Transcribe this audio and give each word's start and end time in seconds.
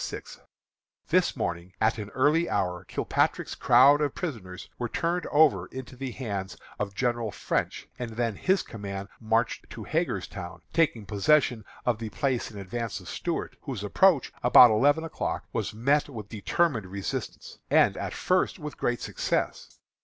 _This 1.09 1.35
morning, 1.35 1.73
at 1.79 1.99
an 1.99 2.09
early 2.15 2.49
hour, 2.49 2.85
Kilpatrick's 2.85 3.53
crowd 3.53 4.01
of 4.01 4.15
prisoners 4.15 4.67
were 4.79 4.89
turned 4.89 5.27
over 5.27 5.67
into 5.67 5.95
the 5.95 6.09
hands 6.09 6.57
of 6.79 6.95
General 6.95 7.29
French, 7.29 7.87
and 7.99 8.09
then 8.13 8.35
his 8.35 8.63
command 8.63 9.09
marched 9.19 9.69
to 9.69 9.83
Hagerstown, 9.83 10.61
taking 10.73 11.05
possession 11.05 11.63
of 11.85 11.99
the 11.99 12.09
place 12.09 12.49
in 12.49 12.57
advance 12.57 12.99
of 12.99 13.07
Stuart, 13.09 13.57
whose 13.61 13.83
approach 13.83 14.33
about 14.41 14.71
eleven 14.71 15.03
o'clock 15.03 15.45
was 15.53 15.71
met 15.71 16.09
with 16.09 16.29
determined 16.29 16.87
resistance, 16.87 17.59
and, 17.69 17.95
at 17.95 18.13
first, 18.15 18.57
with 18.57 18.77
great 18.79 19.01
success. 19.01 19.77